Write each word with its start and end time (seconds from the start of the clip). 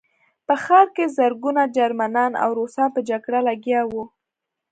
په 0.47 0.53
ښار 0.63 0.87
کې 0.95 1.05
زرګونه 1.17 1.63
جرمنان 1.77 2.31
او 2.43 2.49
روسان 2.59 2.89
په 2.95 3.01
جګړه 3.09 3.39
لګیا 3.49 3.81
وو 3.91 4.03